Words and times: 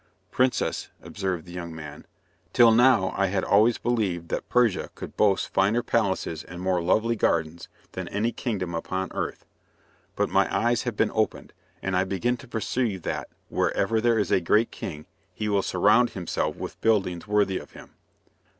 "Princess," 0.31 0.89
observed 1.03 1.45
the 1.45 1.51
young 1.51 1.75
man, 1.75 2.07
"till 2.53 2.71
now 2.71 3.13
I 3.15 3.27
had 3.27 3.43
always 3.43 3.77
believed 3.77 4.29
that 4.29 4.49
Persia 4.49 4.89
could 4.95 5.15
boast 5.15 5.53
finer 5.53 5.83
palaces 5.83 6.43
and 6.43 6.59
more 6.59 6.81
lovely 6.81 7.15
gardens 7.15 7.69
than 7.91 8.07
any 8.07 8.31
kingdom 8.31 8.73
upon 8.73 9.11
earth. 9.11 9.45
But 10.15 10.27
my 10.31 10.51
eyes 10.51 10.81
have 10.89 10.97
been 10.97 11.11
opened, 11.13 11.53
and 11.83 11.95
I 11.95 12.05
begin 12.05 12.35
to 12.37 12.47
perceive 12.47 13.03
that, 13.03 13.29
wherever 13.49 14.01
there 14.01 14.17
is 14.17 14.31
a 14.31 14.41
great 14.41 14.71
king 14.71 15.05
he 15.35 15.47
will 15.47 15.61
surround 15.61 16.09
himself 16.09 16.55
with 16.55 16.81
buildings 16.81 17.27
worthy 17.27 17.59
of 17.59 17.73
him." 17.73 17.91